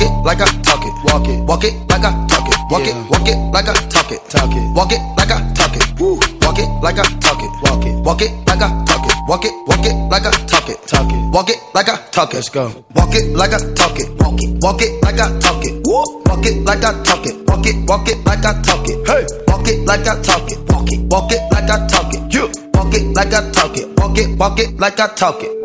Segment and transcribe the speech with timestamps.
[0.00, 0.94] Walk it like I talk it.
[1.04, 1.44] Walk it.
[1.44, 2.56] Walk it like I talk it.
[2.70, 2.96] Walk it.
[3.10, 4.20] Walk it like I talk it.
[4.30, 4.74] Talk it.
[4.74, 6.00] Walk it like I talk it.
[6.00, 6.16] Woo.
[6.40, 7.50] Walk it like I talk it.
[7.60, 7.92] Walk it.
[8.00, 9.14] Walk it like I talk it.
[9.28, 9.52] Walk it.
[9.68, 10.88] Walk it like I talk it.
[10.88, 11.34] Talk it.
[11.34, 12.36] Walk it like I talk it.
[12.36, 12.84] Let's go.
[12.94, 14.08] Walk it like I talk it.
[14.20, 14.62] Walk it.
[14.62, 15.84] Walk it like I talk it.
[15.84, 16.22] Woo.
[16.24, 17.36] Walk it like I talk it.
[17.46, 17.76] Walk it.
[17.86, 19.06] Walk it like I talk it.
[19.06, 19.26] Hey.
[19.48, 20.58] Walk it like I talk it.
[20.72, 21.00] Walk it.
[21.12, 22.32] Walk it like I talk it.
[22.32, 22.48] You.
[22.72, 24.00] Walk it like I talk it.
[24.00, 24.38] Walk it.
[24.38, 25.59] Walk it like I talk it.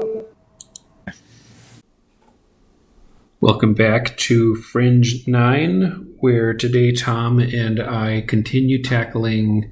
[3.42, 9.70] Welcome back to Fringe 9, where today Tom and I continue tackling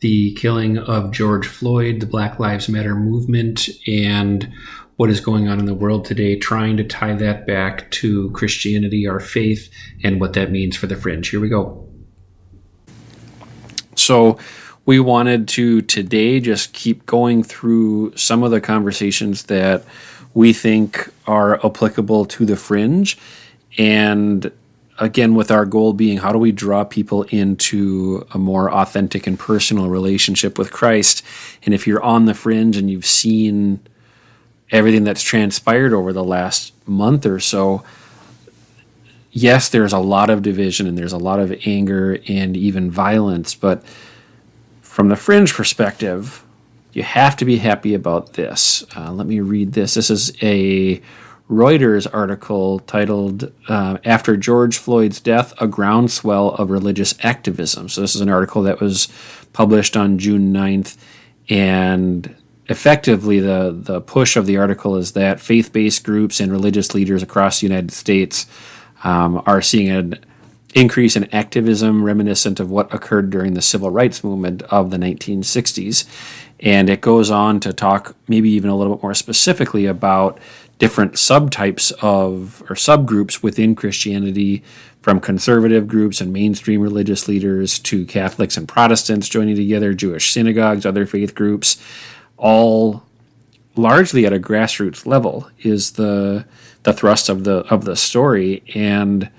[0.00, 4.52] the killing of George Floyd, the Black Lives Matter movement, and
[4.96, 9.06] what is going on in the world today, trying to tie that back to Christianity,
[9.06, 9.70] our faith,
[10.02, 11.28] and what that means for the fringe.
[11.28, 11.88] Here we go.
[13.94, 14.38] So,
[14.86, 19.84] we wanted to today just keep going through some of the conversations that
[20.34, 23.18] we think are applicable to the fringe.
[23.76, 24.50] And
[24.98, 29.38] again, with our goal being how do we draw people into a more authentic and
[29.38, 31.22] personal relationship with Christ?
[31.64, 33.80] And if you're on the fringe and you've seen
[34.70, 37.82] everything that's transpired over the last month or so,
[39.30, 43.54] yes, there's a lot of division and there's a lot of anger and even violence.
[43.54, 43.82] But
[44.82, 46.44] from the fringe perspective,
[46.98, 48.84] you have to be happy about this.
[48.96, 49.94] Uh, let me read this.
[49.94, 51.00] This is a
[51.48, 57.88] Reuters article titled uh, After George Floyd's Death, a Groundswell of Religious Activism.
[57.88, 59.06] So, this is an article that was
[59.52, 60.96] published on June 9th.
[61.48, 62.34] And
[62.66, 67.22] effectively, the, the push of the article is that faith based groups and religious leaders
[67.22, 68.46] across the United States
[69.04, 70.14] um, are seeing an
[70.74, 76.04] increase in activism reminiscent of what occurred during the civil rights movement of the 1960s.
[76.60, 80.38] And it goes on to talk maybe even a little bit more specifically about
[80.78, 84.62] different subtypes of or subgroups within Christianity,
[85.08, 90.84] from conservative groups and mainstream religious leaders to Catholics and Protestants joining together, Jewish synagogues,
[90.84, 91.82] other faith groups,
[92.36, 93.02] all
[93.74, 96.44] largely at a grassroots level is the
[96.82, 99.30] the thrust of the of the story and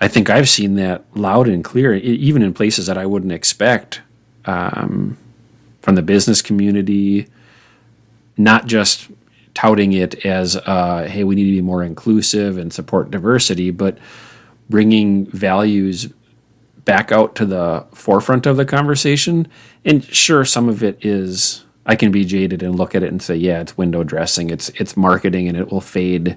[0.00, 4.00] I think I've seen that loud and clear, even in places that I wouldn't expect.
[4.44, 5.18] Um,
[5.82, 7.28] from the business community,
[8.36, 9.08] not just
[9.54, 13.96] touting it as, uh, hey, we need to be more inclusive and support diversity, but
[14.68, 16.08] bringing values
[16.84, 19.48] back out to the forefront of the conversation.
[19.84, 23.22] And sure, some of it is I can be jaded and look at it and
[23.22, 26.36] say, yeah, it's window dressing, it's it's marketing, and it will fade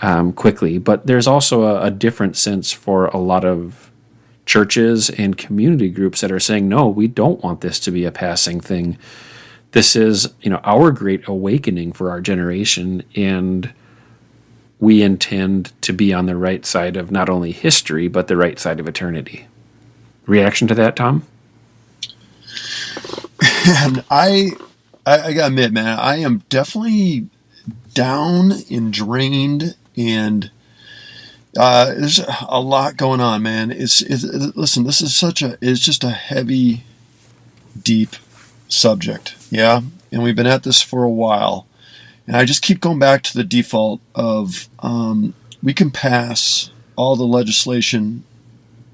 [0.00, 0.78] um, quickly.
[0.78, 3.90] But there's also a, a different sense for a lot of
[4.46, 8.12] churches and community groups that are saying, no, we don't want this to be a
[8.12, 8.96] passing thing.
[9.72, 13.72] This is, you know, our great awakening for our generation, and
[14.80, 18.58] we intend to be on the right side of not only history, but the right
[18.58, 19.46] side of eternity.
[20.26, 21.24] Reaction to that, Tom?
[23.66, 24.52] And I,
[25.04, 27.28] I, I gotta admit, man, I am definitely
[27.92, 30.50] down and drained and
[31.58, 33.70] uh, there's a lot going on, man.
[33.70, 34.84] It's, it's listen.
[34.84, 35.58] This is such a.
[35.60, 36.84] It's just a heavy,
[37.80, 38.14] deep
[38.68, 39.34] subject.
[39.50, 39.80] Yeah,
[40.12, 41.66] and we've been at this for a while,
[42.26, 47.16] and I just keep going back to the default of um, we can pass all
[47.16, 48.24] the legislation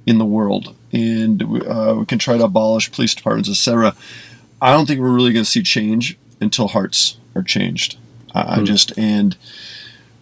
[0.07, 3.95] in the world, and uh, we can try to abolish police departments, etc.
[4.63, 7.99] I don't think we're really going to see change until hearts are changed.
[8.35, 8.65] I, I hmm.
[8.65, 9.37] just and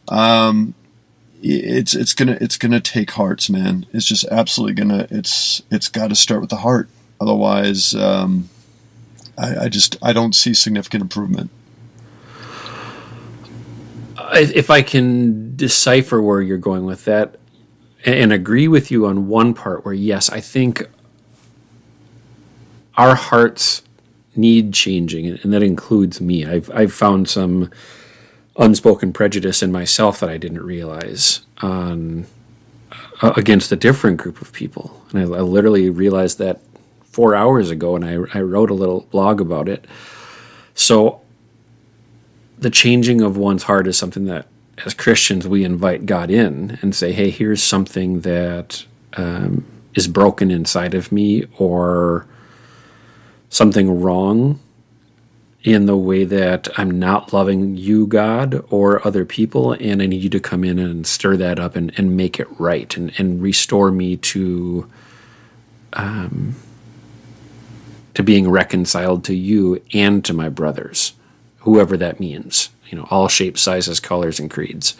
[0.08, 0.74] um,
[1.42, 3.86] it's it's gonna it's gonna take hearts, man.
[3.92, 6.88] It's just absolutely gonna it's it's got to start with the heart.
[7.20, 8.48] Otherwise, um,
[9.36, 11.50] I, I just I don't see significant improvement.
[14.34, 17.36] If I can decipher where you're going with that,
[18.04, 20.88] and agree with you on one part, where yes, I think
[22.96, 23.82] our hearts
[24.34, 26.46] need changing, and that includes me.
[26.46, 27.70] I've I've found some
[28.62, 32.26] unspoken prejudice in myself that I didn't realize on
[33.20, 35.02] uh, against a different group of people.
[35.10, 36.60] And I, I, literally realized that
[37.04, 39.84] four hours ago, and I, I wrote a little blog about it.
[40.74, 41.20] So
[42.58, 44.46] the changing of one's heart is something that,
[44.86, 48.84] as Christians, we invite God in and say, "Hey, here's something that
[49.16, 52.26] um, is broken inside of me, or
[53.50, 54.60] something wrong."
[55.64, 60.22] In the way that I'm not loving you, God, or other people, and I need
[60.22, 63.42] you to come in and stir that up and, and make it right and, and
[63.42, 64.90] restore me to
[65.94, 66.56] um,
[68.14, 71.14] to being reconciled to you and to my brothers,
[71.60, 74.96] whoever that means, you know, all shapes, sizes, colors, and creeds.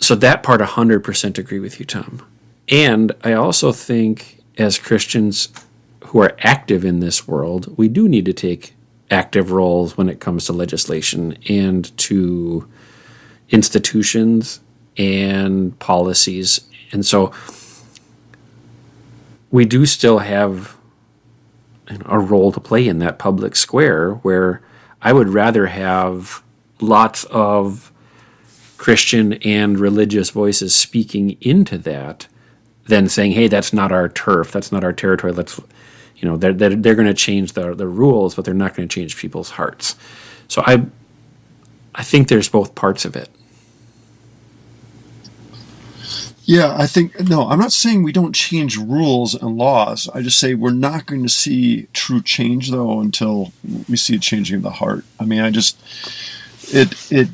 [0.00, 2.26] so that part 100% agree with you, Tom.
[2.68, 5.50] And I also think as Christians
[6.06, 8.75] who are active in this world, we do need to take
[9.10, 12.68] active roles when it comes to legislation and to
[13.50, 14.60] institutions
[14.96, 16.60] and policies.
[16.92, 17.32] And so
[19.50, 20.76] we do still have
[22.06, 24.60] a role to play in that public square where
[25.02, 26.42] I would rather have
[26.80, 27.92] lots of
[28.76, 32.26] Christian and religious voices speaking into that
[32.88, 34.52] than saying, "Hey, that's not our turf.
[34.52, 35.32] That's not our territory.
[35.32, 35.60] Let's,
[36.18, 38.88] you know, they're they're, they're going to change the the rules, but they're not going
[38.88, 39.96] to change people's hearts."
[40.48, 40.86] So I,
[41.94, 43.28] I think there's both parts of it.
[46.44, 47.48] Yeah, I think no.
[47.48, 50.08] I'm not saying we don't change rules and laws.
[50.14, 53.52] I just say we're not going to see true change though until
[53.88, 55.04] we see a changing of the heart.
[55.18, 55.76] I mean, I just
[56.72, 57.28] it it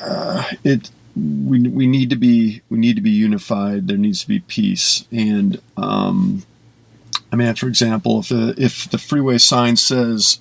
[0.00, 3.88] uh, it we we need to be we need to be unified.
[3.88, 6.44] There needs to be peace, and um,
[7.32, 10.40] I mean, for example, if the if the freeway sign says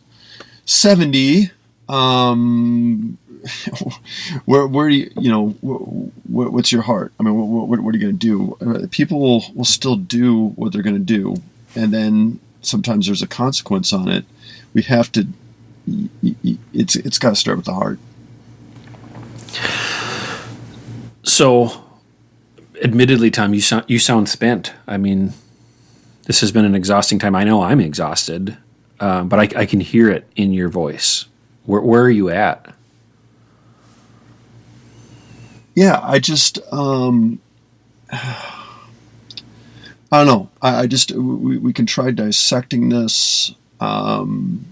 [0.66, 1.52] seventy,
[1.90, 3.18] um,
[4.46, 7.14] where where do you you know what, what's your heart?
[7.20, 8.58] I mean, what, what, what are you going to do?
[8.62, 11.36] Uh, people will, will still do what they're going to do,
[11.76, 14.26] and then sometimes there's a consequence on it.
[14.74, 15.28] We have to.
[16.74, 18.00] It's it's got to start with the heart.
[21.24, 21.84] So,
[22.84, 24.74] admittedly, Tom, you sound you sound spent.
[24.88, 25.34] I mean,
[26.26, 27.36] this has been an exhausting time.
[27.36, 28.58] I know I'm exhausted,
[29.00, 31.26] uh, but I, I, can hear it in your voice.
[31.66, 32.74] Where, where are you at?
[35.76, 37.40] Yeah, I just um,
[38.12, 38.64] I
[40.12, 40.50] don't know.
[40.62, 43.54] I, I just we, we can try dissecting this.
[43.80, 44.66] Um,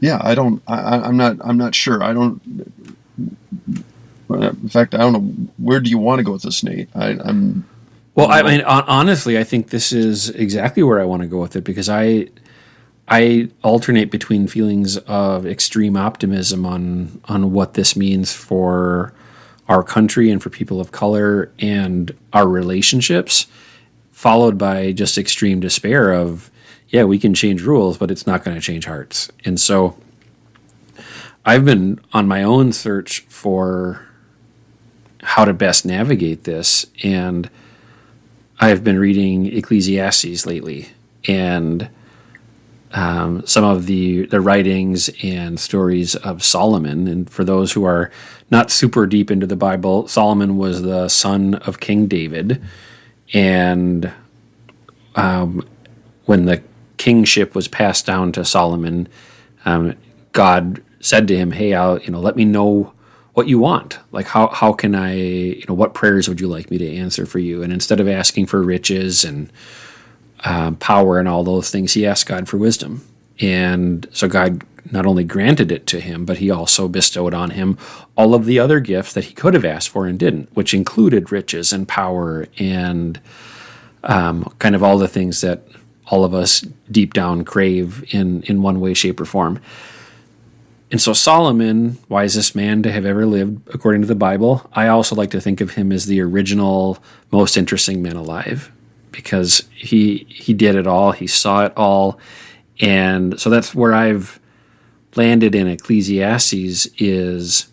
[0.00, 0.62] yeah, I don't.
[0.66, 1.36] I, am not.
[1.44, 2.02] I'm not sure.
[2.02, 2.42] I don't.
[4.30, 5.48] In fact, I don't know.
[5.58, 6.88] Where do you want to go with this, Nate?
[6.94, 7.68] I, am
[8.14, 11.56] Well, I mean, honestly, I think this is exactly where I want to go with
[11.56, 12.28] it because I,
[13.08, 19.12] I alternate between feelings of extreme optimism on on what this means for
[19.68, 23.46] our country and for people of color and our relationships,
[24.10, 26.50] followed by just extreme despair of
[26.88, 29.30] yeah, we can change rules, but it's not going to change hearts.
[29.46, 29.96] And so
[31.44, 34.06] I've been on my own search for
[35.22, 36.86] how to best navigate this.
[37.02, 37.48] And
[38.60, 40.90] I've been reading Ecclesiastes lately
[41.26, 41.88] and
[42.92, 47.08] um, some of the, the writings and stories of Solomon.
[47.08, 48.10] And for those who are
[48.50, 52.62] not super deep into the Bible, Solomon was the son of King David.
[53.32, 54.12] And
[55.14, 55.66] um,
[56.26, 56.62] when the
[56.98, 59.08] kingship was passed down to Solomon,
[59.64, 59.94] um,
[60.32, 62.92] God said to him, "Hey, I'll, you know, let me know
[63.34, 63.98] what you want.
[64.10, 67.26] Like, how how can I, you know, what prayers would you like me to answer
[67.26, 69.50] for you?" And instead of asking for riches and
[70.44, 73.06] uh, power and all those things, he asked God for wisdom.
[73.40, 77.78] And so God not only granted it to him, but he also bestowed on him
[78.16, 81.32] all of the other gifts that he could have asked for and didn't, which included
[81.32, 83.20] riches and power and
[84.04, 85.62] um, kind of all the things that
[86.06, 89.60] all of us deep down crave in in one way, shape, or form.
[90.92, 95.16] And so Solomon, wisest man to have ever lived, according to the Bible, I also
[95.16, 98.70] like to think of him as the original, most interesting man alive,
[99.10, 102.20] because he he did it all, he saw it all,
[102.78, 104.38] and so that's where I've
[105.16, 106.88] landed in Ecclesiastes.
[106.98, 107.68] Is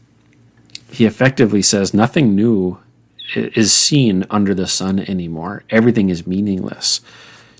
[0.89, 2.79] he effectively says nothing new
[3.36, 5.63] is seen under the sun anymore.
[5.70, 7.01] Everything is meaningless.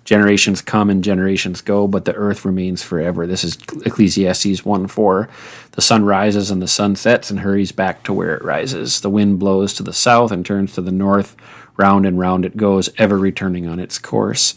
[0.10, 3.28] Generations come and generations go, but the earth remains forever.
[3.28, 5.30] This is Ecclesiastes 1 4.
[5.74, 9.02] The sun rises and the sun sets and hurries back to where it rises.
[9.02, 11.36] The wind blows to the south and turns to the north.
[11.78, 14.56] Round and round it goes, ever returning on its course.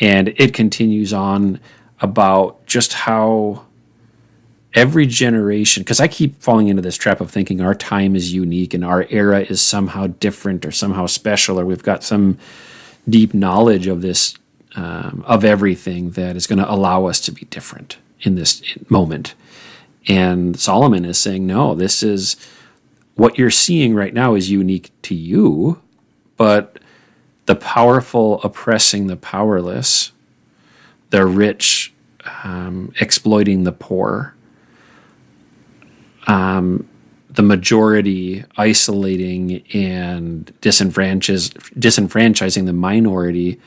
[0.00, 1.60] And it continues on
[2.00, 3.66] about just how
[4.74, 8.74] every generation, because I keep falling into this trap of thinking our time is unique
[8.74, 12.36] and our era is somehow different or somehow special, or we've got some
[13.08, 14.34] deep knowledge of this
[14.76, 19.34] um, of everything that is going to allow us to be different in this moment.
[20.06, 22.36] And Solomon is saying, no, this is
[23.14, 25.80] what you're seeing right now is unique to you,
[26.36, 26.78] but
[27.46, 30.12] the powerful oppressing the powerless,
[31.10, 31.92] the rich
[32.44, 34.34] um, exploiting the poor,
[36.26, 36.88] um,
[37.30, 43.60] the majority isolating and disenfranchising the minority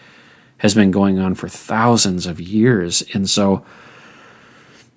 [0.61, 3.03] has been going on for thousands of years.
[3.15, 3.65] And so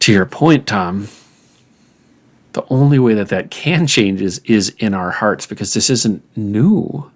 [0.00, 1.08] to your point, Tom,
[2.52, 6.22] the only way that that can change is, is in our hearts because this isn't
[6.36, 7.10] new.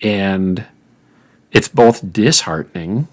[0.00, 0.64] And
[1.50, 3.08] it's both disheartening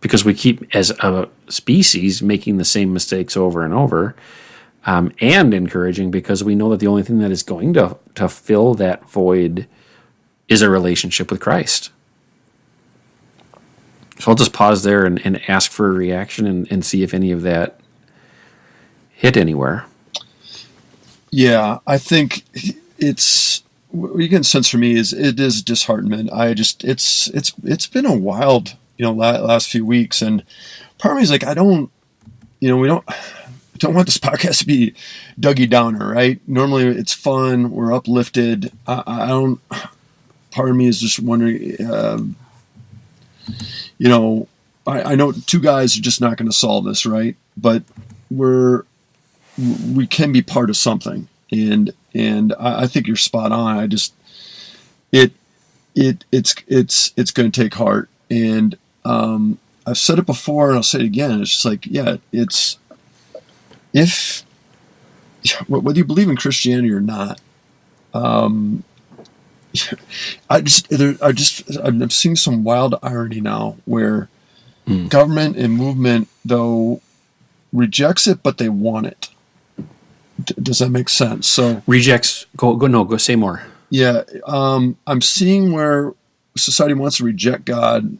[0.00, 4.14] because we keep, as a species, making the same mistakes over and over,
[4.86, 8.28] um, and encouraging because we know that the only thing that is going to, to
[8.28, 9.66] fill that void
[10.46, 11.90] is a relationship with Christ.
[14.18, 17.14] So I'll just pause there and, and ask for a reaction and, and see if
[17.14, 17.78] any of that
[19.10, 19.86] hit anywhere.
[21.30, 22.44] Yeah, I think
[22.98, 26.32] it's what you can sense for me is it is disheartenment.
[26.32, 30.44] I just it's it's it's been a wild you know last few weeks, and
[30.98, 31.90] part of me is like I don't
[32.60, 33.04] you know we don't
[33.78, 34.94] don't want this podcast to be
[35.38, 36.40] Dougie Downer, right?
[36.48, 38.72] Normally it's fun, we're uplifted.
[38.86, 39.60] I, I don't.
[40.50, 42.34] Part of me is just wondering, um,
[43.98, 44.48] you know,
[44.86, 47.36] I, I know two guys are just not going to solve this, right?
[47.56, 47.82] But
[48.30, 48.84] we're
[49.92, 53.78] we can be part of something, and and I, I think you're spot on.
[53.78, 54.14] I just
[55.12, 55.32] it
[55.94, 60.76] it it's it's it's going to take heart, and um, I've said it before, and
[60.76, 61.40] I'll say it again.
[61.40, 62.78] It's just like yeah, it's
[63.92, 64.44] if
[65.66, 67.40] whether you believe in Christianity or not,
[68.14, 68.84] um,
[70.50, 74.28] I just there, I just I'm seeing some wild irony now where
[74.86, 75.08] mm.
[75.08, 77.00] government and movement though
[77.72, 79.28] rejects it, but they want it.
[80.42, 81.46] D- does that make sense?
[81.46, 82.46] So rejects.
[82.56, 83.04] Go go no.
[83.04, 83.62] Go say more.
[83.90, 86.12] Yeah, um, I'm seeing where
[86.56, 88.18] society wants to reject God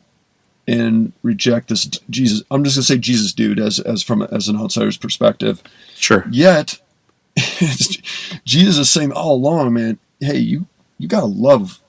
[0.66, 2.42] and reject this Jesus.
[2.50, 5.62] I'm just gonna say Jesus, dude, as as from as an outsider's perspective.
[5.94, 6.26] Sure.
[6.30, 6.78] Yet,
[8.44, 9.98] Jesus is saying all along, man.
[10.20, 10.66] Hey, you
[10.98, 11.80] you gotta love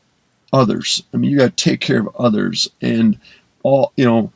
[0.54, 1.04] others.
[1.14, 3.20] I mean, you gotta take care of others, and
[3.64, 4.32] all you know.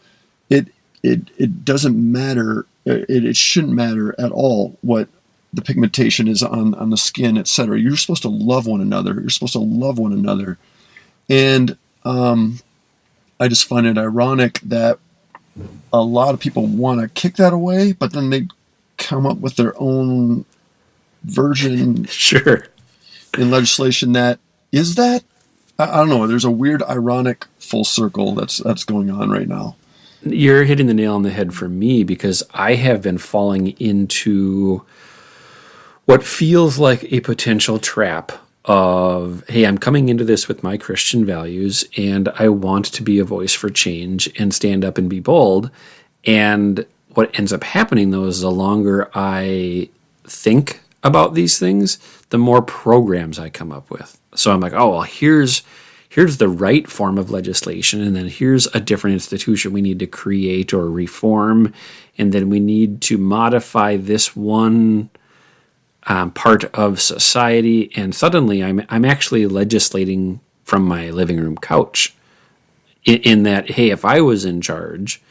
[0.49, 0.67] It
[1.01, 2.65] it it doesn't matter.
[2.85, 5.07] It, it shouldn't matter at all what
[5.53, 7.79] the pigmentation is on, on the skin, etc.
[7.79, 9.13] You're supposed to love one another.
[9.13, 10.57] You're supposed to love one another.
[11.29, 12.59] And um,
[13.39, 14.99] I just find it ironic that
[15.93, 18.47] a lot of people want to kick that away, but then they
[18.97, 20.45] come up with their own
[21.23, 22.67] version sure
[23.37, 24.39] in legislation that
[24.73, 25.23] is that
[25.79, 29.47] I, I don't know there's a weird ironic full circle that's that's going on right
[29.47, 29.77] now.
[30.23, 34.83] You're hitting the nail on the head for me because i have been falling into
[36.05, 38.31] what feels like a potential trap
[38.65, 43.19] of hey i'm coming into this with my christian values and i want to be
[43.19, 45.69] a voice for change and stand up and be bold.
[46.25, 49.89] And what ends up happening though is the longer i
[50.23, 51.99] think about these things
[52.29, 55.63] the more programs i come up with so i'm like oh well here's
[56.09, 60.07] here's the right form of legislation and then here's a different institution we need to
[60.07, 61.73] create or reform
[62.17, 65.09] and then we need to modify this one
[66.07, 72.13] um, part of society, and suddenly I'm I'm actually legislating from my living room couch.
[73.05, 75.21] In, in that, hey, if I was in charge,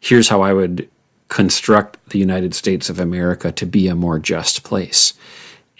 [0.00, 0.88] here's how I would
[1.28, 5.14] construct the United States of America to be a more just place.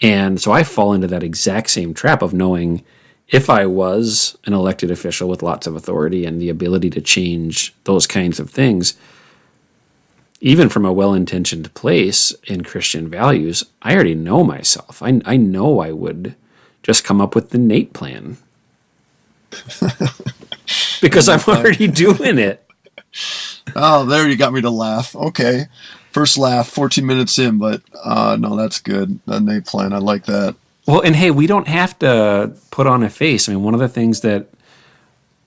[0.03, 2.83] And so I fall into that exact same trap of knowing
[3.29, 7.73] if I was an elected official with lots of authority and the ability to change
[7.85, 8.95] those kinds of things,
[10.41, 15.01] even from a well intentioned place in Christian values, I already know myself.
[15.01, 16.35] I, I know I would
[16.83, 18.35] just come up with the Nate plan
[21.01, 22.69] because I'm already doing it.
[23.73, 25.15] Oh, there you got me to laugh.
[25.15, 25.67] Okay.
[26.13, 29.19] First laugh, 14 minutes in, but uh, no, that's good.
[29.25, 30.55] The Nate plan, I like that.
[30.85, 33.49] Well, and hey, we don't have to put on a face.
[33.49, 34.47] I mean, one of the things that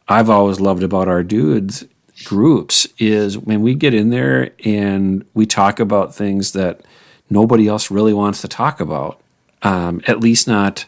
[0.09, 1.85] I've always loved about our dudes
[2.25, 6.81] groups is when we get in there and we talk about things that
[7.29, 9.21] nobody else really wants to talk about,
[9.63, 10.87] um, at least not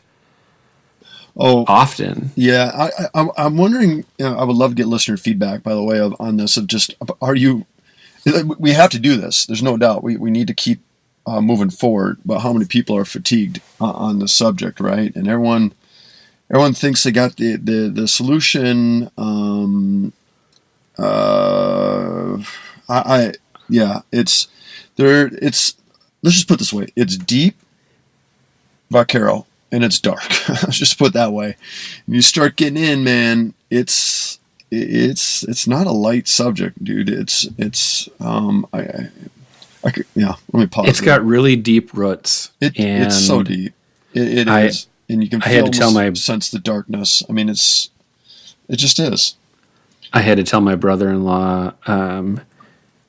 [1.36, 2.30] oh often.
[2.34, 4.04] Yeah, I, I, am wondering.
[4.18, 5.62] You know, I would love to get listener feedback.
[5.62, 7.66] By the way, of, on this, of just are you?
[8.58, 9.46] We have to do this.
[9.46, 10.02] There's no doubt.
[10.02, 10.80] We we need to keep
[11.26, 12.18] uh, moving forward.
[12.24, 15.14] But how many people are fatigued uh, on the subject, right?
[15.14, 15.72] And everyone
[16.50, 19.10] everyone thinks they got the the, the solution.
[19.18, 20.12] Um,
[20.98, 22.38] uh,
[22.88, 23.32] I, I
[23.68, 24.48] yeah, it's
[24.96, 25.30] there.
[25.40, 25.74] It's
[26.22, 27.56] let's just put this way: it's deep,
[28.90, 30.28] vaquero, and it's dark.
[30.48, 31.56] let's just put that way.
[32.06, 33.54] And you start getting in, man.
[33.70, 34.17] It's
[34.70, 37.08] it's it's not a light subject, dude.
[37.08, 39.10] It's it's um I, I,
[39.84, 40.34] I could, yeah.
[40.52, 40.88] Let me pause.
[40.88, 42.50] It's got really deep roots.
[42.60, 43.72] It, it's so deep.
[44.12, 47.22] It, it I, is, and you can I had to tell my sense the darkness.
[47.28, 47.90] I mean, it's
[48.68, 49.36] it just is.
[50.12, 52.40] I had to tell my brother in law, um,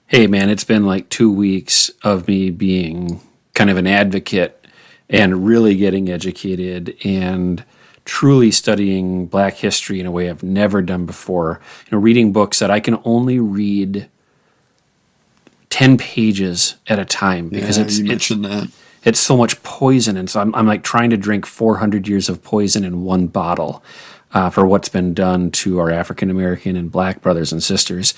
[0.10, 3.22] Hey, man, it's been like two weeks of me being
[3.54, 4.66] kind of an advocate
[5.08, 7.64] and really getting educated and
[8.10, 11.62] truly studying Black history in a way I've never done before.
[11.86, 14.10] You know, reading books that I can only read
[15.70, 18.72] 10 pages at a time because Yeah, it's, it's that.
[19.04, 20.18] it's so much poison.
[20.18, 23.84] And so i'm, I'm like trying to drink 400 years of poison in one bottle
[24.34, 28.16] uh, for what's been done to our african american and black brothers and sisters.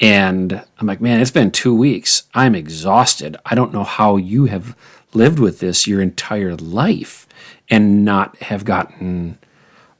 [0.00, 2.22] And i'm like man it's been two weeks.
[2.32, 3.36] I'm exhausted.
[3.44, 4.74] I don't know how you have
[5.12, 7.25] lived with this your entire life
[7.70, 9.38] and not have gotten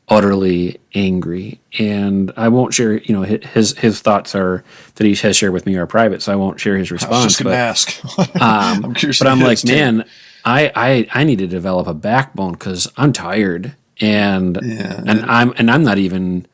[0.08, 4.62] utterly angry and i won't share you know his his thoughts are
[4.94, 7.02] that he has shared with me are private so i won't share his I was
[7.02, 8.40] response just going to but- ask.
[8.40, 9.18] um, I'm curious.
[9.18, 9.72] but I'm like, take.
[9.74, 10.04] man,
[10.44, 15.02] I, I I need to develop a backbone because I'm tired, and Yeah.
[15.04, 16.46] and I'm and I'm not even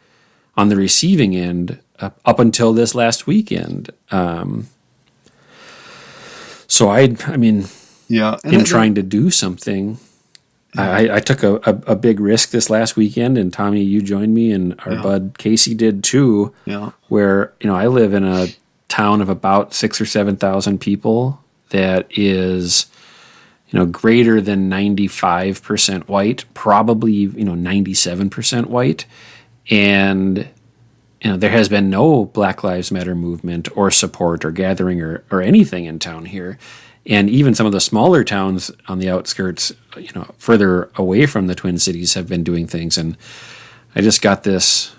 [0.56, 3.90] on the receiving end up, up until this last weekend.
[4.10, 4.68] Um,
[6.66, 7.66] so I I mean,
[8.08, 9.98] yeah, in I- trying to do something.
[10.74, 14.32] I, I took a, a, a big risk this last weekend, and Tommy, you joined
[14.34, 15.02] me, and our Yeah.
[15.02, 18.48] bud Casey did too yeah, where you know I live in a
[18.88, 22.86] town of about six or seven thousand people that is
[23.68, 29.04] you know greater than ninety five percent white, probably you know ninety seven percent white,
[29.70, 30.48] and
[31.20, 35.22] you know there has been no Black Lives Matter movement or support or gathering or
[35.30, 36.58] or anything in town here.
[37.04, 41.48] And even some of the smaller towns on the outskirts, you know, further away from
[41.48, 42.96] the Twin Cities, have been doing things.
[42.96, 43.16] And
[43.96, 44.94] I just got this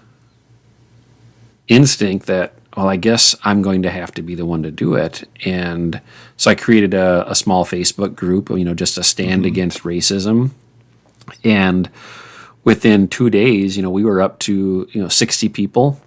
[1.67, 4.95] instinct that well i guess i'm going to have to be the one to do
[4.95, 5.27] it.
[5.45, 6.01] And
[6.37, 9.53] so i created a, a small facebook group you know just to stand mm-hmm.
[9.53, 10.51] against racism.
[11.43, 11.89] And
[12.63, 16.01] within two days you know we were up to you know 60 people.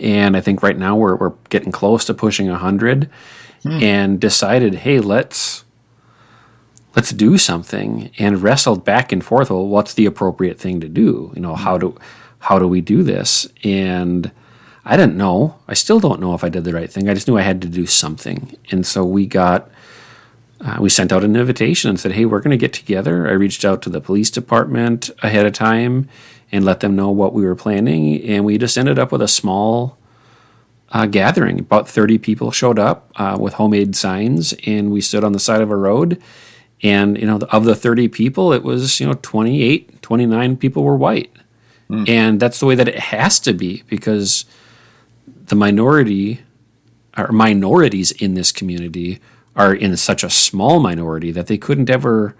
[0.00, 3.10] And i think right now we're, we're getting close to pushing 100
[3.72, 5.64] and decided hey let's
[6.94, 11.32] let's do something and wrestled back and forth well what's the appropriate thing to do?
[11.34, 11.96] You know how do
[12.40, 13.46] how do we do this?
[13.64, 14.30] And
[14.84, 15.56] i didn't know.
[15.66, 17.08] I still don't know if i did the right thing.
[17.08, 18.56] I just knew i had to do something.
[18.70, 19.70] And so we got
[20.60, 23.28] uh, we sent out an invitation and said hey we're going to get together.
[23.28, 26.08] I reached out to the police department ahead of time
[26.52, 28.22] and let them know what we were planning.
[28.22, 29.98] And we just ended up with a small
[30.90, 31.60] uh, gathering.
[31.60, 35.60] About 30 people showed up uh, with homemade signs, and we stood on the side
[35.60, 36.20] of a road.
[36.82, 40.96] And, you know, of the 30 people, it was, you know, 28, 29 people were
[40.96, 41.32] white.
[42.08, 44.44] And that's the way that it has to be because
[45.26, 46.40] the minority
[47.16, 49.20] or minorities in this community
[49.54, 52.34] are in such a small minority that they couldn't ever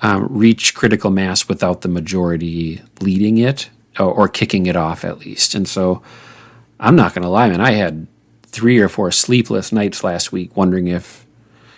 [0.00, 5.20] um, reach critical mass without the majority leading it or, or kicking it off at
[5.20, 5.54] least.
[5.54, 6.02] And so,
[6.84, 7.60] I'm not going to lie, man.
[7.60, 8.06] I had
[8.46, 11.24] three or four sleepless nights last week wondering if,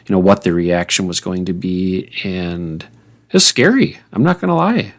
[0.06, 2.10] you know, what the reaction was going to be.
[2.24, 2.84] And
[3.30, 3.98] it's scary.
[4.12, 4.94] I'm not going to lie.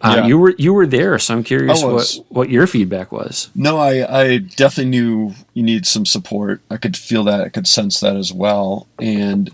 [0.00, 0.26] Uh, Yeah.
[0.26, 3.50] You were you were there, so I'm curious what, what your feedback was.
[3.54, 6.60] No, I, I definitely knew you need some support.
[6.70, 7.40] I could feel that.
[7.42, 8.88] I could sense that as well.
[8.98, 9.50] And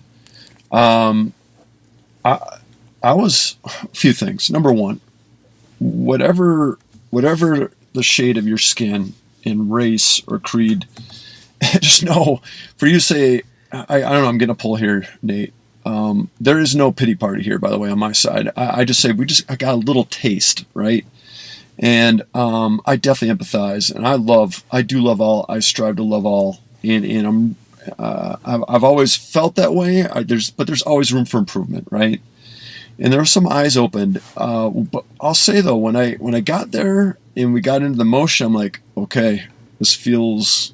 [0.72, 1.34] um,
[2.24, 2.60] I,
[3.02, 4.48] I was a few things.
[4.48, 5.00] Number one,
[5.80, 6.78] whatever
[7.10, 10.86] whatever the shade of your skin in race or creed,
[11.80, 12.40] just know
[12.76, 15.52] for you to say, I, I don't know, I'm getting a pull here, Nate.
[15.84, 18.50] Um, there is no pity party here, by the way, on my side.
[18.56, 21.06] I, I just say we just I got a little taste, right?
[21.78, 25.46] and um, I definitely empathize, and I love, I do love all.
[25.48, 27.56] I strive to love all, and and I'm,
[27.98, 30.06] uh, I've, I've always felt that way.
[30.06, 32.20] I, there's, but there's always room for improvement, right?
[32.98, 34.20] And there were some eyes opened.
[34.36, 37.98] Uh, but I'll say though, when I when I got there and we got into
[37.98, 39.46] the motion, I'm like, okay,
[39.78, 40.72] this feels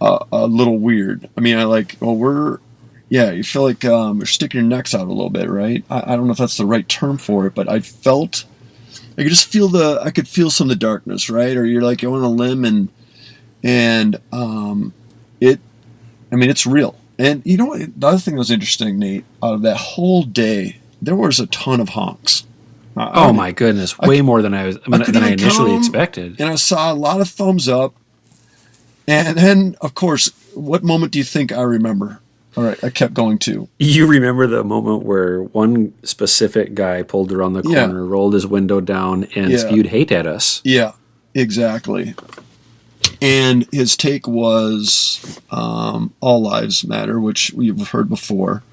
[0.00, 1.28] a, a little weird.
[1.36, 2.58] I mean, I like, well, we're.
[3.08, 5.84] Yeah, you feel like um, you're sticking your necks out a little bit, right?
[5.90, 8.46] I, I don't know if that's the right term for it, but I felt
[9.18, 11.56] I could just feel the I could feel some of the darkness, right?
[11.56, 12.88] Or you're like going on a limb and
[13.62, 14.94] and um
[15.40, 15.60] it
[16.30, 16.96] I mean it's real.
[17.22, 20.22] And you know what the other thing that was interesting, Nate, out of that whole
[20.24, 22.44] day, there was a ton of honks.
[22.96, 25.30] I- I Oh mean, my goodness, way c- more than I was I than I
[25.30, 26.36] initially expected.
[26.40, 27.94] And I saw a lot of thumbs up.
[29.08, 32.20] And then of course, what moment do you think I remember?
[32.56, 33.66] All right, I kept going to.
[33.78, 37.86] You remember the moment where one specific guy pulled around the Yeah.
[37.86, 39.56] corner, rolled his window down, and Yeah.
[39.58, 40.60] spewed hate at us.
[40.62, 40.92] Yeah,
[41.34, 42.14] exactly.
[43.22, 48.64] And his take was um, all lives matter, which we've heard before.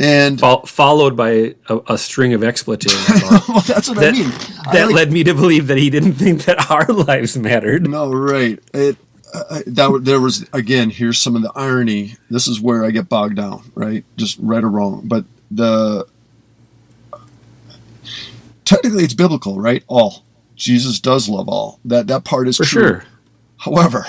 [0.00, 2.96] And Fol- followed by a, a string of expletives
[3.48, 4.32] well, that's what I that, mean.
[4.66, 7.88] I that like- led me to believe that he didn't think that our lives mattered.
[7.88, 8.58] no, right.
[8.72, 8.96] It
[9.34, 10.90] uh, that there was again.
[10.90, 12.16] Here's some of the irony.
[12.30, 14.04] This is where I get bogged down, right?
[14.16, 16.06] Just right or wrong, but the
[18.64, 19.84] technically it's biblical, right?
[19.86, 20.24] All
[20.62, 21.80] Jesus does love all.
[21.84, 22.82] That that part is For true.
[22.82, 23.04] sure.
[23.58, 24.04] However,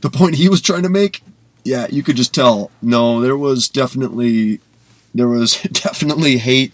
[0.00, 1.22] the point he was trying to make,
[1.64, 2.70] yeah, you could just tell.
[2.82, 4.60] No, there was definitely
[5.14, 6.72] there was definitely hate,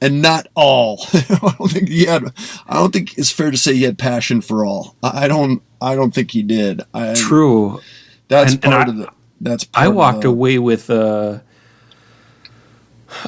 [0.00, 1.00] and not all.
[1.12, 2.24] I don't think he had.
[2.68, 4.94] I don't think it's fair to say he had passion for all.
[5.02, 5.62] I don't.
[5.80, 6.82] I don't think he did.
[6.92, 7.80] I, True.
[8.28, 9.08] That's And- and part I- of the.
[9.40, 9.64] That's.
[9.64, 11.42] Part I walked the, away with a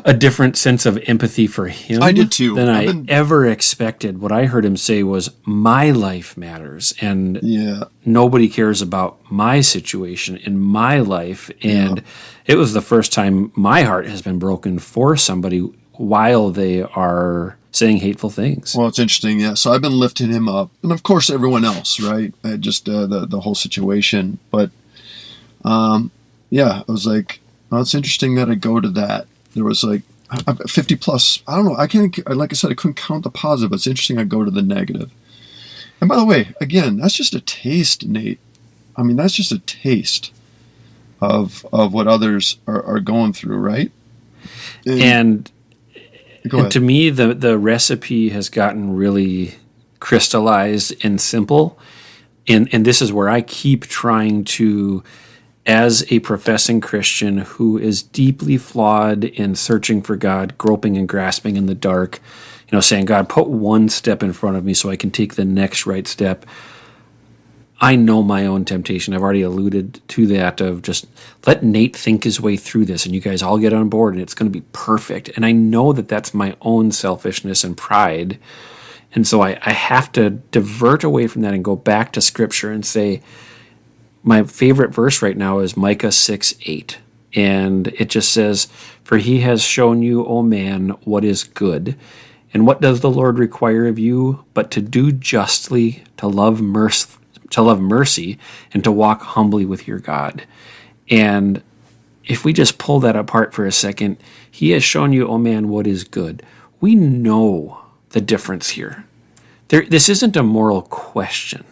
[0.05, 2.03] a different sense of empathy for him.
[2.03, 2.55] I did too.
[2.55, 4.21] Than I been- ever expected.
[4.21, 7.85] What I heard him say was, "My life matters, and Yeah.
[8.05, 12.03] nobody cares about my situation in my life." And
[12.47, 15.61] it was the first time my heart has been broken for somebody
[15.95, 18.75] while they are saying hateful things.
[18.77, 19.39] Well, it's interesting.
[19.41, 19.55] Yeah.
[19.55, 22.33] So I've been lifting him up, and of course everyone else, right?
[22.43, 24.39] Uh, just uh, the the whole situation.
[24.51, 24.71] But,
[25.65, 26.11] um,
[26.51, 29.27] yeah, I was like, well, it's interesting that I go to that.
[29.55, 31.43] There was like I- I- fifty plus.
[31.47, 31.77] I don't know.
[31.77, 32.17] I can't.
[32.29, 33.73] Like I said, I couldn't count the positive.
[33.73, 34.19] It's interesting.
[34.19, 35.11] I go to the negative.
[36.01, 38.39] And by the way, again, that's just a taste, Nate.
[38.97, 40.33] I mean, that's just a taste
[41.21, 43.93] of of what others are, are going through, right?
[44.87, 45.51] And
[46.49, 49.57] go and to me, the the recipe has gotten really
[49.99, 51.79] crystallized and simple,
[52.49, 55.03] and and this is where I keep trying to,
[55.67, 61.57] as a professing Christian who is deeply flawed in searching for God, groping and grasping
[61.57, 62.21] in the dark,
[62.69, 65.35] you know, saying, God, put one step in front of me so I can take
[65.35, 66.47] the next right step.
[67.83, 69.15] I know my own temptation.
[69.15, 71.07] I've already alluded to that of just
[71.47, 74.23] let Nate think his way through this and you guys all get on board and
[74.23, 75.31] it's going to be perfect.
[75.35, 78.39] And I know that that's my own selfishness and pride.
[79.15, 82.71] And so I, I have to divert away from that and go back to scripture
[82.71, 83.23] and say,
[84.23, 86.99] my favorite verse right now is Micah 6 8.
[87.35, 88.67] And it just says,
[89.05, 91.97] For he has shown you, O man, what is good.
[92.53, 97.17] And what does the Lord require of you but to do justly, to love mercy,
[97.51, 98.39] to love mercy,
[98.73, 100.45] and to walk humbly with your God?
[101.09, 101.63] And
[102.25, 104.17] if we just pull that apart for a second,
[104.51, 106.45] he has shown you, oh man, what is good.
[106.81, 107.81] We know
[108.11, 109.05] the difference here.
[109.69, 111.65] There, this isn't a moral question.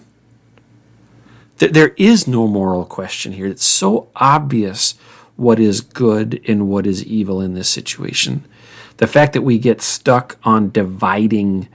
[1.59, 3.47] There, there is no moral question here.
[3.47, 4.95] It's so obvious
[5.37, 8.45] what is good and what is evil in this situation.
[8.97, 11.69] The fact that we get stuck on dividing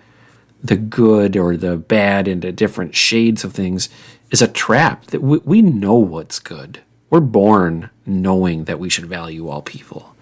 [0.62, 3.90] the good or the bad into different shades of things
[4.32, 6.82] is a trap that we, we know what's good.
[7.10, 10.16] We're born knowing that we should value all people.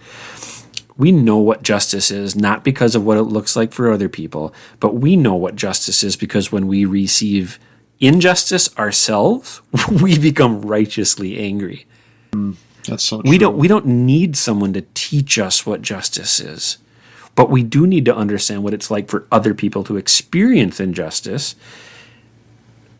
[0.98, 4.54] We know what justice is, not because of what it looks like for other people,
[4.80, 7.58] but we know what justice is because when we receive
[8.02, 9.62] injustice ourselves,
[10.02, 11.86] we become righteously angry.
[12.88, 13.22] That's so.
[13.22, 13.30] true.
[13.30, 16.80] We don't we don't need someone to teach us what justice is.
[17.34, 21.56] But we do need to understand what it's like for other people to experience injustice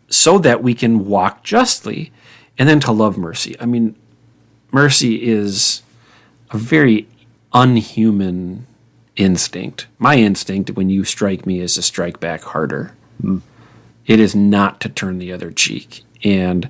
[0.08, 2.14] so that we can walk justly
[2.58, 3.58] and then to love mercy.
[3.60, 3.96] I mean,
[4.72, 5.84] mercy is
[6.52, 7.10] a very
[7.54, 8.68] unhuman
[9.18, 9.88] instinct.
[10.00, 12.96] My instinct when you strike me is to strike back harder.
[13.22, 13.40] Hmm.
[14.08, 16.04] It is not to turn the other cheek.
[16.24, 16.70] And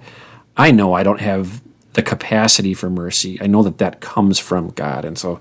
[0.57, 1.61] I know I don't have
[1.93, 3.37] the capacity for mercy.
[3.41, 5.05] I know that that comes from God.
[5.05, 5.39] And so,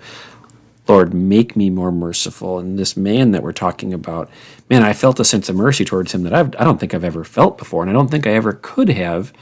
[0.89, 2.59] Lord, make me more merciful.
[2.59, 4.29] And this man that we're talking about,
[4.69, 7.05] man, I felt a sense of mercy towards him that I've, I don't think I've
[7.05, 7.83] ever felt before.
[7.83, 9.33] And I don't think I ever could have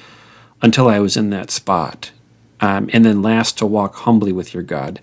[0.60, 2.10] until I was in that spot.
[2.60, 5.00] Um, and then last, to walk humbly with your God.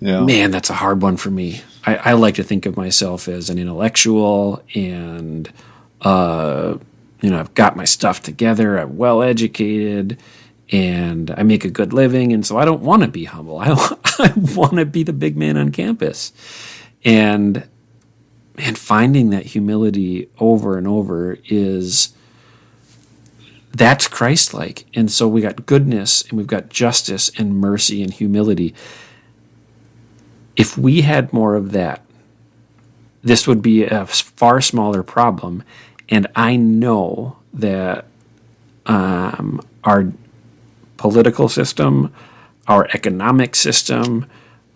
[0.00, 0.20] Yeah.
[0.22, 1.60] Man, that's a hard one for me.
[1.84, 5.52] I, I like to think of myself as an intellectual and,
[6.02, 6.78] uh,
[7.20, 8.78] you know, I've got my stuff together.
[8.78, 10.20] I'm well educated
[10.70, 12.32] and I make a good living.
[12.32, 13.58] And so I don't want to be humble.
[13.60, 13.70] I,
[14.18, 16.32] I want to be the big man on campus.
[17.04, 17.68] And,
[18.58, 22.14] and finding that humility over and over is
[23.72, 24.86] that's Christ like.
[24.94, 28.74] And so we got goodness and we've got justice and mercy and humility.
[30.56, 32.05] If we had more of that,
[33.26, 35.64] this would be a far smaller problem.
[36.08, 38.04] And I know that
[38.86, 40.12] um, our
[40.96, 42.14] political system,
[42.68, 44.26] our economic system,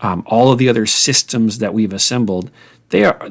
[0.01, 2.51] um, all of the other systems that we've assembled,
[2.89, 3.31] they are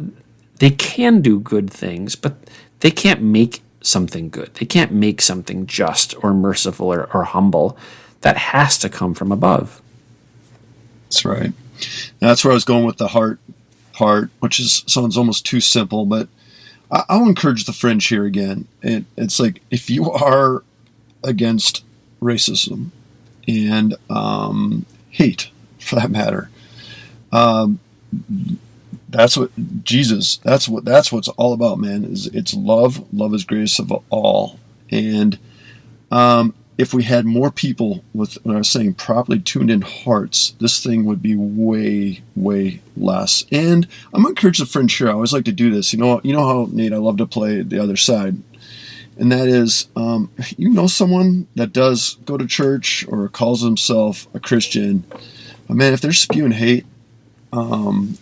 [0.60, 2.36] they can do good things, but
[2.80, 4.54] they can't make something good.
[4.56, 7.78] They can't make something just or merciful or, or humble.
[8.22, 9.82] That has to come from above.
[11.04, 11.52] That's right.
[12.20, 13.40] That's where I was going with the heart
[14.00, 16.30] part, which is sounds almost too simple, but
[16.90, 18.68] I, I'll encourage the fringe here again.
[18.82, 20.64] It, it's like if you are
[21.24, 21.84] against
[22.22, 22.92] racism
[23.48, 26.50] and um, hate, for that matter.
[27.32, 27.80] Um,
[29.10, 29.52] that's what
[29.84, 30.38] Jesus.
[30.38, 32.06] That's what that's what's all about, man.
[32.06, 33.06] Is it's love.
[33.14, 34.60] Love is greatest of all.
[34.92, 35.38] And
[36.10, 40.56] um, if we had more people with, what I was saying, properly tuned in hearts,
[40.62, 43.44] this thing would be way, way less.
[43.52, 45.10] And I'm gonna encourage the friends here.
[45.10, 45.92] I always like to do this.
[45.92, 48.38] You know, you know how Nate, I love to play the other side,
[49.18, 54.30] and that is, um, you know, someone that does go to church or calls himself
[54.34, 55.04] a Christian.
[55.68, 56.86] But man, if they're spewing hate,
[57.52, 58.18] um,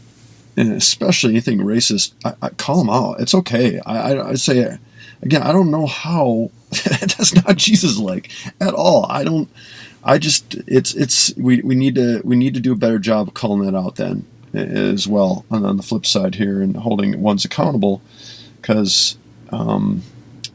[0.58, 3.20] and especially anything racist, I, I call them out.
[3.20, 3.80] It's okay.
[3.86, 4.80] I, I, I say
[5.22, 6.50] again, I don't know how
[6.86, 9.06] that's not Jesus like at all.
[9.10, 9.50] I don't.
[10.04, 13.28] I just it's it's we, we need to we need to do a better job
[13.28, 17.22] of calling that out then as well and on the flip side here and holding
[17.22, 18.02] ones accountable
[18.62, 19.18] because
[19.52, 20.02] um,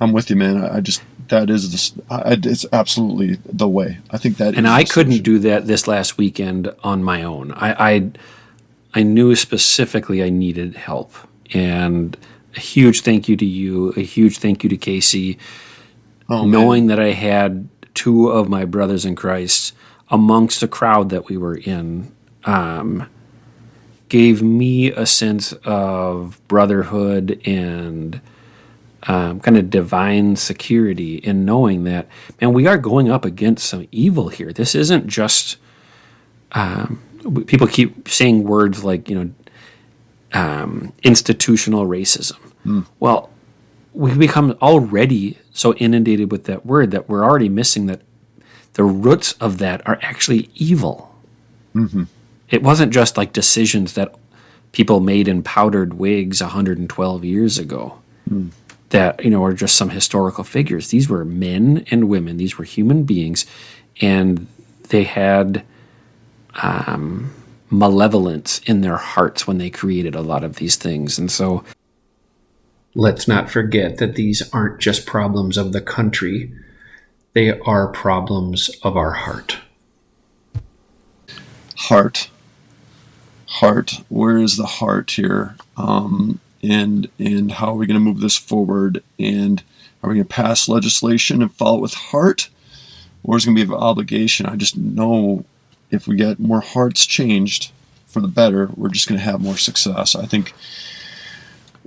[0.00, 0.56] I'm with you, man.
[0.62, 1.92] I, I just that is this.
[2.10, 3.98] I, it's absolutely the way.
[4.10, 4.54] I think that.
[4.56, 7.52] And I couldn't do that this last weekend on my own.
[7.52, 8.10] I, I
[8.94, 11.14] I knew specifically I needed help,
[11.54, 12.16] and
[12.56, 13.90] a huge thank you to you.
[13.96, 15.38] A huge thank you to Casey.
[16.28, 19.74] Oh, knowing that I had two of my brothers in Christ
[20.08, 22.14] amongst the crowd that we were in.
[22.44, 23.08] Um,
[24.08, 28.20] gave me a sense of brotherhood and
[29.04, 32.06] um, kind of divine security in knowing that,
[32.38, 34.52] man, we are going up against some evil here.
[34.52, 35.56] This isn't just,
[36.52, 37.02] um,
[37.46, 39.30] people keep saying words like, you know,
[40.34, 42.38] um, institutional racism.
[42.66, 42.86] Mm.
[43.00, 43.30] Well,
[43.94, 48.00] we become already so inundated with that word that we're already missing that
[48.74, 51.14] the roots of that are actually evil.
[51.74, 52.04] Mm-hmm.
[52.48, 54.14] It wasn't just like decisions that
[54.72, 57.98] people made in powdered wigs 112 years ago.
[58.28, 58.50] Mm
[58.92, 60.88] that you know are just some historical figures.
[60.88, 62.36] These were men and women.
[62.36, 63.44] These were human beings,
[64.00, 64.46] and
[64.90, 65.64] they had
[66.62, 67.34] um,
[67.70, 71.18] malevolence in their hearts when they created a lot of these things.
[71.18, 71.64] And so,
[72.94, 76.52] let's not forget that these aren't just problems of the country;
[77.32, 79.58] they are problems of our heart.
[81.76, 82.30] Heart,
[83.46, 83.92] heart.
[84.08, 85.56] Where is the heart here?
[85.76, 89.62] Um, and and how are we going to move this forward and
[90.02, 92.48] are we going to pass legislation and follow it with heart
[93.24, 95.44] or is it going to be an obligation i just know
[95.90, 97.72] if we get more hearts changed
[98.06, 100.54] for the better we're just going to have more success i think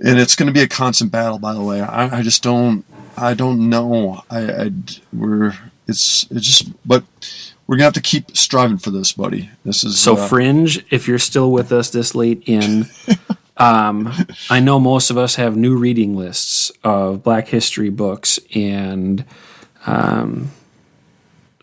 [0.04, 1.80] and it's going to be a constant battle by the way.
[1.80, 2.84] I, I just don't
[3.16, 4.22] i don't know.
[4.30, 4.70] I, I
[5.12, 5.54] we're
[5.86, 7.04] it's it's just but
[7.66, 9.50] we're gonna have to keep striving for this buddy.
[9.64, 12.86] This is so uh, fringe if you're still with us this late in
[13.56, 14.12] um,
[14.50, 19.24] I know most of us have new reading lists of Black history books and
[19.86, 20.50] um,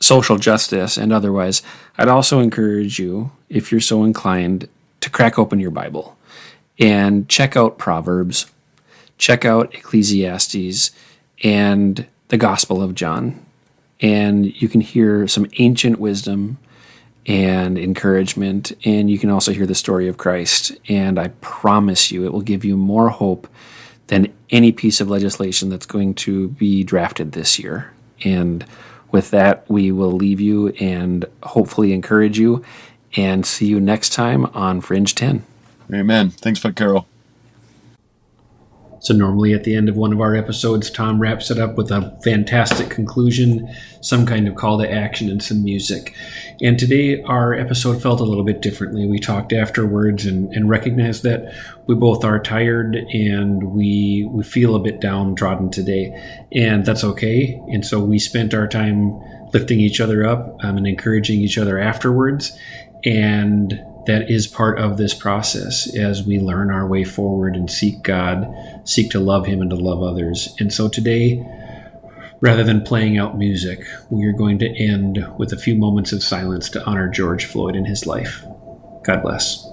[0.01, 1.61] social justice and otherwise.
[1.97, 4.67] I'd also encourage you, if you're so inclined,
[5.01, 6.17] to crack open your Bible
[6.79, 8.47] and check out Proverbs,
[9.17, 10.91] check out Ecclesiastes,
[11.43, 13.45] and the Gospel of John.
[14.01, 16.57] And you can hear some ancient wisdom
[17.25, 18.73] and encouragement.
[18.85, 20.73] And you can also hear the story of Christ.
[20.89, 23.47] And I promise you, it will give you more hope
[24.07, 27.93] than any piece of legislation that's going to be drafted this year.
[28.23, 28.65] And
[29.11, 32.63] with that, we will leave you and hopefully encourage you
[33.15, 35.45] and see you next time on Fringe 10.
[35.93, 36.29] Amen.
[36.29, 37.07] Thanks, Fred Carroll.
[39.03, 41.91] So, normally at the end of one of our episodes, Tom wraps it up with
[41.91, 46.15] a fantastic conclusion, some kind of call to action, and some music.
[46.61, 49.05] And today, our episode felt a little bit differently.
[49.05, 51.53] We talked afterwards and, and recognized that
[51.85, 56.17] we both are tired and we, we feel a bit downtrodden today.
[56.53, 57.61] And that's okay.
[57.73, 59.19] And so, we spent our time
[59.51, 62.57] lifting each other up um, and encouraging each other afterwards.
[63.03, 68.01] And that is part of this process as we learn our way forward and seek
[68.03, 68.47] God,
[68.83, 70.55] seek to love Him and to love others.
[70.59, 71.45] And so today,
[72.41, 76.21] rather than playing out music, we are going to end with a few moments of
[76.21, 78.43] silence to honor George Floyd and his life.
[79.03, 79.72] God bless.